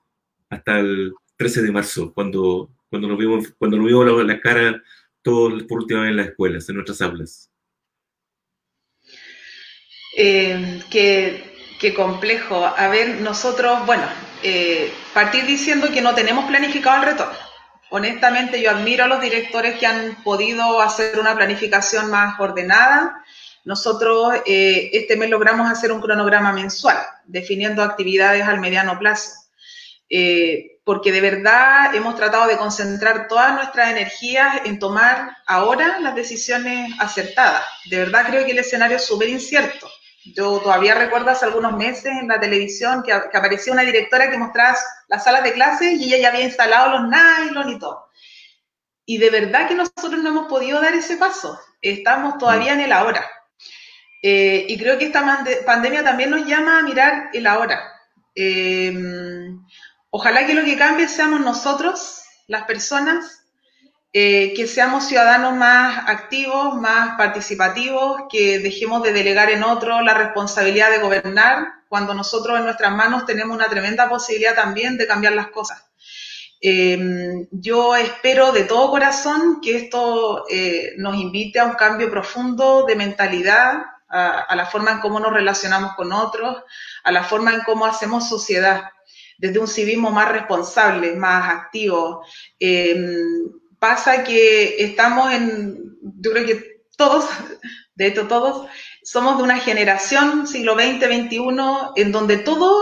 [0.50, 4.82] hasta el 13 de marzo, cuando, cuando nos vimos, cuando nos vimos la, cara
[5.22, 7.50] todos por última vez en las escuelas, en nuestras aulas.
[10.18, 12.66] Eh, qué, complejo.
[12.66, 14.04] A ver, nosotros, bueno,
[14.44, 17.38] eh, partir diciendo que no tenemos planificado el retorno.
[17.92, 23.24] Honestamente, yo admiro a los directores que han podido hacer una planificación más ordenada.
[23.66, 29.49] Nosotros eh, este mes logramos hacer un cronograma mensual, definiendo actividades al mediano plazo
[30.10, 36.16] eh, porque de verdad hemos tratado de concentrar todas nuestras energías en tomar ahora las
[36.16, 37.64] decisiones acertadas.
[37.86, 39.88] De verdad creo que el escenario es súper incierto.
[40.36, 44.38] Yo todavía recuerdo hace algunos meses en la televisión que, que, aparecía una directora que
[44.38, 44.76] mostraba
[45.08, 48.10] las salas de clases y ella ya había instalado los nylon y todo.
[49.06, 51.60] Y de verdad que nosotros no hemos podido dar ese paso.
[51.82, 53.26] Estamos todavía en el ahora.
[54.22, 57.80] Eh, y creo que esta pandemia también nos llama a mirar el ahora.
[58.36, 58.92] Eh,
[60.12, 63.44] Ojalá que lo que cambie seamos nosotros, las personas,
[64.12, 70.16] eh, que seamos ciudadanos más activos, más participativos, que dejemos de delegar en otro la
[70.16, 75.34] responsabilidad de gobernar, cuando nosotros en nuestras manos tenemos una tremenda posibilidad también de cambiar
[75.34, 75.86] las cosas.
[76.60, 82.86] Eh, yo espero de todo corazón que esto eh, nos invite a un cambio profundo
[82.88, 86.64] de mentalidad, a, a la forma en cómo nos relacionamos con otros,
[87.04, 88.90] a la forma en cómo hacemos sociedad
[89.40, 92.24] desde un civismo más responsable, más activo.
[92.60, 92.96] Eh,
[93.80, 97.26] pasa que estamos en, yo creo que todos,
[97.96, 98.68] de hecho todos,
[99.02, 101.40] somos de una generación, siglo XX, XXI,
[101.96, 102.78] en donde todo,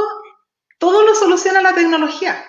[0.79, 2.43] todo lo soluciona la tecnología.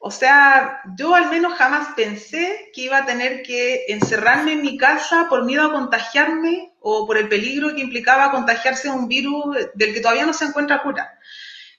[0.00, 4.76] O sea, yo al menos jamás pensé que iba a tener que encerrarme en mi
[4.76, 9.56] casa por miedo a contagiarme o por el peligro que implicaba contagiarse de un virus
[9.74, 11.16] del que todavía no se encuentra cura.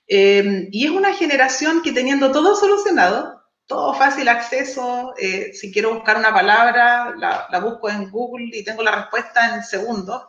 [0.08, 5.94] Eh, y es una generación que teniendo todo solucionado, todo fácil acceso, eh, si quiero
[5.94, 10.24] buscar una palabra, la, la, busco en Google y tengo la respuesta en segundos.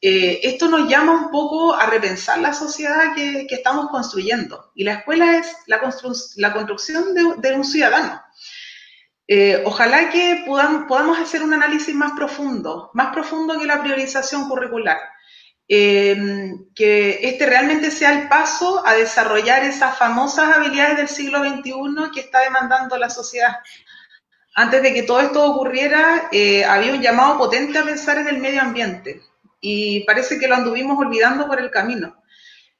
[0.00, 4.70] Eh, esto nos llama un poco a repensar la sociedad que, que estamos construyendo.
[4.74, 8.22] Y la escuela es la, constru la construcción de, de, un ciudadano.
[9.26, 14.48] Eh, ojalá que podamos, podamos hacer un análisis más profundo, más profundo que la priorización
[14.48, 14.98] curricular
[15.68, 16.16] eh,
[16.74, 22.20] que este realmente sea el paso a desarrollar esas famosas habilidades del siglo XXI que
[22.20, 23.56] está demandando la sociedad.
[24.54, 28.38] Antes de que todo esto ocurriera, eh, había un llamado potente a pensar en el
[28.38, 29.20] medio ambiente
[29.60, 32.22] y parece que lo anduvimos olvidando por el camino.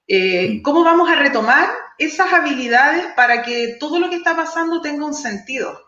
[0.09, 1.69] Eh, ¿Cómo vamos a retomar
[1.99, 5.79] esas habilidades para que todo lo que está pasando tenga un sentido?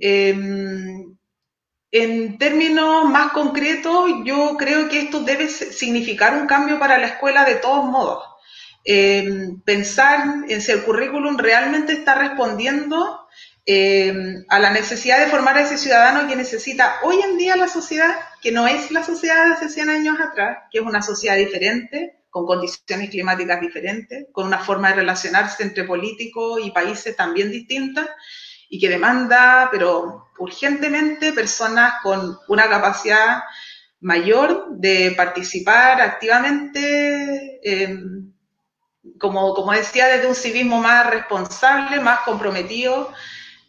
[0.00, 0.34] Eh,
[1.96, 7.44] en términos más concretos, yo creo que esto debe significar un cambio para la escuela
[7.44, 8.24] de todos modos.
[8.84, 13.28] Eh, pensar en si el currículum realmente está respondiendo
[13.64, 14.12] eh,
[14.48, 18.16] a la necesidad de formar a ese ciudadano que necesita hoy en día la sociedad,
[18.42, 22.18] que no es la sociedad de hace 100 años atrás, que es una sociedad diferente,
[22.28, 28.08] con condiciones climáticas diferentes, con una forma de relacionarse entre políticos y países también distintas,
[28.74, 33.44] y que demanda, pero urgentemente, personas con una capacidad
[34.00, 37.96] mayor de participar activamente, eh,
[39.20, 43.12] como, como decía, desde un civismo más responsable, más comprometido,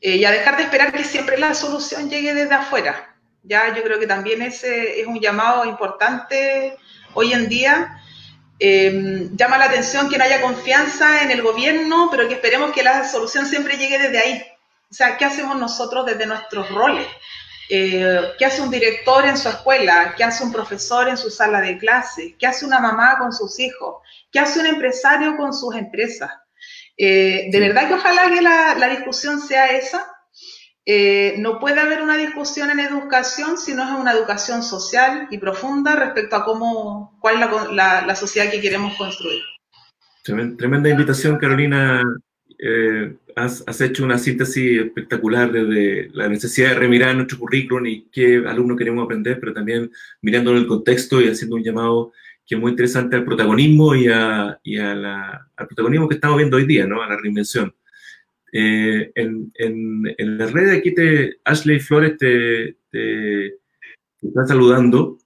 [0.02, 3.16] eh, y a dejar de esperar que siempre la solución llegue desde afuera.
[3.44, 6.78] Ya yo creo que también ese es un llamado importante
[7.14, 8.02] hoy en día.
[8.58, 12.82] Eh, llama la atención que no haya confianza en el gobierno, pero que esperemos que
[12.82, 14.44] la solución siempre llegue desde ahí,
[14.96, 17.08] sea, ¿qué hacemos nosotros desde nuestros roles?
[17.70, 20.14] Eh, ¿Qué hace un director en su escuela?
[20.16, 22.36] ¿Qué hace un profesor en su sala de clase?
[22.40, 23.96] ¿Qué hace una mamá con sus hijos?
[24.32, 26.32] ¿Qué hace un empresario con sus empresas?
[26.98, 30.12] Eh, de verdad que ojalá que la, discusión sea esa.
[30.86, 35.40] Eh, no puede haber una discusión en educación si no es una educación social y
[35.40, 39.42] profunda respecto a cómo, cuál es la sociedad que queremos construir.
[40.26, 42.02] Tremenda invitación, Carolina,
[42.60, 48.44] eh, has, hecho una síntesis espectacular desde la necesidad de remirar nuestro currículum y qué
[48.46, 49.92] alumnos queremos aprender, pero también
[50.22, 52.14] mirándolo en el contexto y haciendo un llamado
[52.46, 56.38] que es muy interesante al protagonismo y, a, y a la, al protagonismo que estamos
[56.38, 57.02] viendo hoy día, ¿no?
[57.02, 57.74] a la reinvención.
[58.54, 63.48] Eh, en, en, en, la red aquí te, Ashley Flores te, te,
[64.22, 65.18] está saludando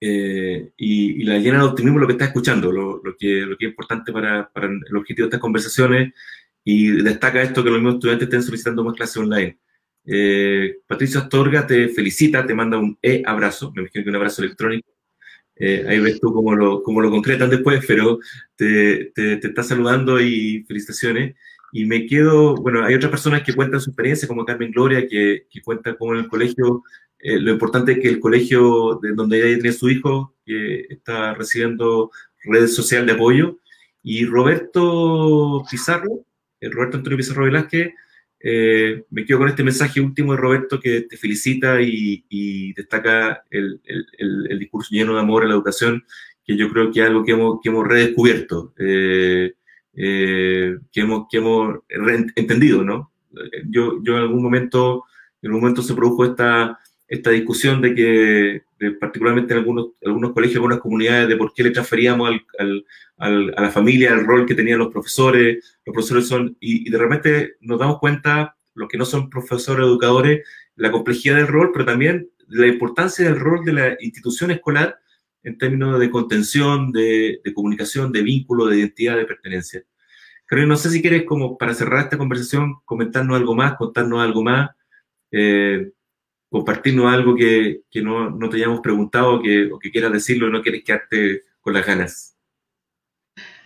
[0.00, 3.66] eh, y, la llena de optimismo lo que está escuchando, lo, lo, que, lo que
[3.66, 6.14] es importante para, para el objetivo de estas conversaciones
[6.64, 9.58] y destaca esto que los mismos estudiantes estén solicitando más clases online.
[10.04, 14.88] Eh, Patricia Astorga te felicita, te manda un e-abrazo, me imagino que un abrazo electrónico.
[15.56, 18.18] Eh, ahí ves tú cómo lo, cómo lo concretan después, pero
[18.56, 21.36] te, te, te, está saludando y felicitaciones.
[21.72, 25.46] Y me quedo, bueno, hay otras personas que cuentan su experiencia, como Carmen Gloria, que,
[25.50, 26.82] que cuenta cómo en el colegio,
[27.18, 31.34] eh, lo importante es que el colegio de donde ella tiene su hijo, que está
[31.34, 32.10] recibiendo
[32.44, 33.58] redes social de apoyo,
[34.02, 36.24] y Roberto Pizarro,
[36.60, 37.94] Roberto Antonio Pizarro Velázquez,
[38.42, 43.80] eh, me quedo con este mensaje último de Roberto que te felicita y, destaca el,
[44.58, 46.04] discurso lleno de amor a la educación,
[46.44, 49.52] que yo creo que es algo que hemos, redescubierto, eh,
[49.94, 51.80] eh, que, hemos, hemos
[52.34, 53.12] entendido, ¿no?
[53.68, 55.04] Yo, yo en algún momento,
[55.42, 56.80] en un momento se produjo esta,
[57.10, 58.62] esta discusión de que,
[59.00, 62.86] particularmente en algunos, algunos colegios, algunas comunidades, de por qué le transferíamos al,
[63.18, 65.78] al, a la familia el rol que tenían los profesores.
[65.84, 70.46] Los profesores son, y, de repente nos damos cuenta, los que no son profesores educadores,
[70.76, 75.00] la complejidad del rol, pero también la importancia del rol de la institución escolar
[75.42, 79.82] en términos de contención, de, comunicación, de vínculo, de identidad, de pertenencia.
[80.46, 84.44] Creo, no sé si quieres, como para cerrar esta conversación, comentarnos algo más, contarnos algo
[84.44, 84.70] más.
[85.32, 85.90] Eh,
[86.50, 90.52] compartirnos algo que, que no, no, te hayamos preguntado que, o que quieras decirlo y
[90.52, 92.36] no quieres quedarte con las ganas.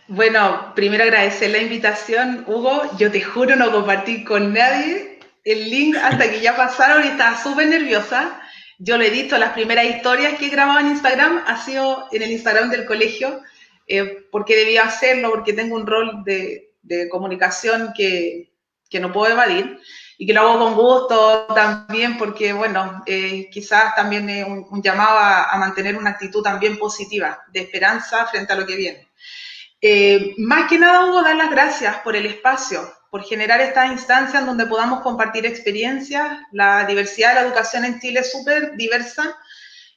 [0.07, 2.83] Bueno, primero agradecer la invitación, Hugo.
[2.99, 7.43] Yo te juro no compartí con nadie el link hasta que ya pasaron y estaba
[7.43, 8.41] súper nerviosa.
[8.79, 12.23] Yo le he visto las primeras historias que he grabado en Instagram, ha sido en
[12.23, 13.41] el Instagram del colegio,
[13.87, 18.51] eh, porque debía hacerlo, porque tengo un rol de, de comunicación que,
[18.91, 19.79] que no puedo evadir
[20.25, 25.19] y que lo hago con gusto también porque, bueno, eh, quizás también es un, llamado
[25.19, 29.11] a, mantener una actitud también positiva, de esperanza frente a lo que viene.
[29.83, 34.47] Eh, más que nada, Hugo, dar las gracias por el espacio, por generar estas instancias
[34.47, 36.39] donde podamos compartir experiencias.
[36.53, 39.37] La diversidad de la educación en Chile es súper diversa,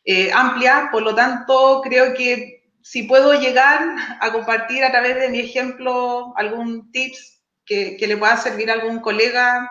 [0.04, 5.30] eh, amplia, por lo tanto, creo que si puedo llegar a compartir a través de
[5.30, 9.70] mi ejemplo algún tips que, que le pueda servir a algún colega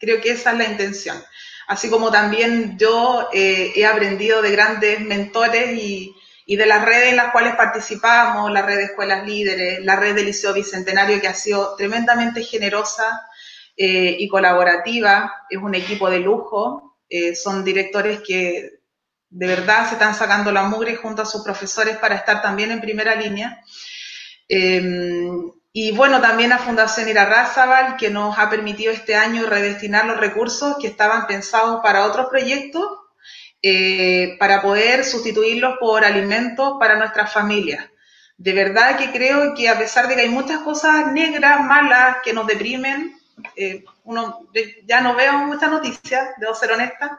[0.00, 1.22] Creo que esa es la intención.
[1.68, 6.16] Así como también yo eh, he aprendido de grandes mentores y,
[6.48, 10.26] de las redes en las cuales participamos, la red de escuelas líderes, la red del
[10.26, 13.22] Liceo Bicentenario, que ha sido tremendamente generosa
[13.76, 18.80] eh, y colaborativa, es un equipo de lujo, eh, son directores que
[19.28, 22.80] de verdad se están sacando la mugre junto a sus profesores para estar también en
[22.80, 23.62] primera línea.
[25.72, 30.76] Y bueno, también a Fundación Irarrázaval, que nos ha permitido este año redestinar los recursos
[30.80, 32.84] que estaban pensados para otros proyectos,
[33.62, 37.86] eh, para poder sustituirlos por alimentos para nuestras familias.
[38.36, 42.32] De verdad que creo que a pesar de que hay muchas cosas negras, malas, que
[42.32, 43.14] nos deprimen,
[43.54, 44.48] eh, uno
[44.86, 47.16] ya no veo muchas noticias, debo ser honesta,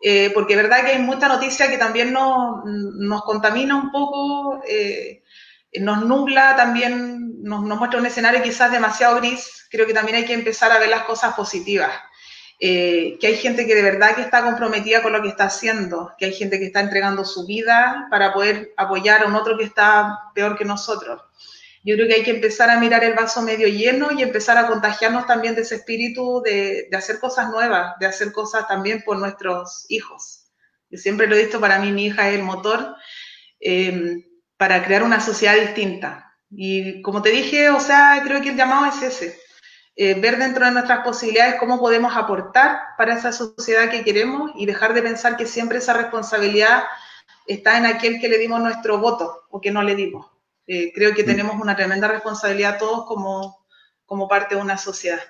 [0.00, 4.62] eh, porque es verdad que hay mucha noticia que también nos, nos contamina un poco
[5.80, 10.34] nos nubla también, nos, muestra un escenario quizás demasiado gris, creo que también hay que
[10.34, 11.92] empezar a ver las cosas positivas.
[12.60, 16.12] Eh, que hay gente que de verdad que está comprometida con lo que está haciendo,
[16.18, 19.64] que hay gente que está entregando su vida para poder apoyar a un otro que
[19.64, 21.22] está peor que nosotros.
[21.84, 24.66] Yo creo que hay que empezar a mirar el vaso medio lleno y empezar a
[24.66, 29.86] contagiarnos también de ese espíritu de, hacer cosas nuevas, de hacer cosas también por nuestros
[29.88, 30.46] hijos.
[30.90, 32.96] Yo siempre lo he visto, para mí mi hija es el motor.
[33.60, 34.24] Eh,
[34.58, 36.27] para crear una sociedad distinta.
[36.50, 39.38] Y como te dije, o sea, creo que el llamado es ese,
[39.96, 44.64] eh, ver dentro de nuestras posibilidades cómo podemos aportar para esa sociedad que queremos y
[44.64, 46.84] dejar de pensar que siempre esa responsabilidad
[47.46, 50.26] está en aquel que le dimos nuestro voto o que no le dimos.
[50.66, 51.26] Eh, creo que mm.
[51.26, 53.66] tenemos una tremenda responsabilidad todos como,
[54.06, 55.20] como parte de una sociedad.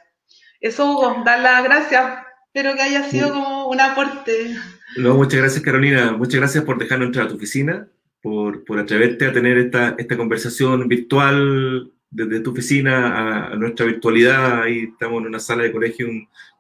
[0.60, 2.18] Eso, Hugo, dar las gracias.
[2.46, 4.56] Espero que haya sido como un aporte.
[4.96, 6.12] No, muchas gracias, Carolina.
[6.12, 7.88] Muchas gracias por dejarnos entrar a tu oficina,
[8.22, 14.62] por, por atreverte a tener esta, esta conversación virtual desde tu oficina a, nuestra virtualidad.
[14.62, 16.08] Ahí estamos en una sala de colegio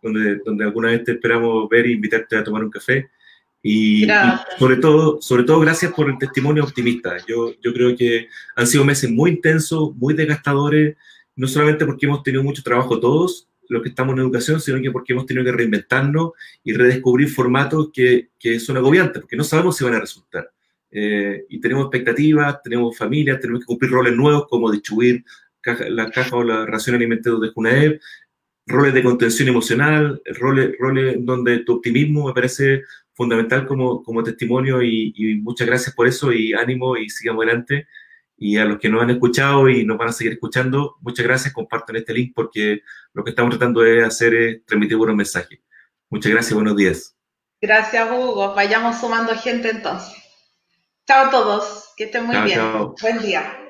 [0.02, 3.10] donde, donde alguna vez te esperamos ver e invitarte a tomar un café.
[3.62, 4.06] Y,
[4.58, 7.16] sobre, todo, sobre todo, gracias por el testimonio optimista.
[7.26, 10.96] Yo, yo creo que han sido meses muy intensos, muy desgastadores,
[11.34, 14.90] no solamente porque hemos tenido mucho trabajo todos los que estamos en educación, sino que
[14.90, 16.32] porque hemos tenido que reinventarnos
[16.64, 20.50] y redescubrir formatos que, que son agobiantes, porque no sabemos si van a resultar.
[20.90, 25.24] Eh, y tenemos expectativas, tenemos familias, tenemos que cumplir roles nuevos como distribuir
[25.90, 28.00] la caja o la ración alimentaria de Junaep,
[28.66, 32.84] roles de contención emocional, roles, roles donde tu optimismo me parece
[33.14, 37.88] fundamental como, como testimonio y, muchas gracias por eso y ánimo y sigamos adelante.
[38.36, 41.52] Y a los que nos han escuchado y nos van a seguir escuchando, muchas gracias,
[41.52, 42.82] compartan este link porque
[43.12, 45.58] lo que estamos tratando de hacer es transmitir buenos mensajes.
[46.08, 47.16] Muchas gracias, buenos días.
[47.60, 48.54] Gracias, Hugo.
[48.54, 50.27] Vayamos sumando gente entonces.
[51.08, 52.60] Chao a todos, que estén muy bien.
[53.00, 53.67] Buen día.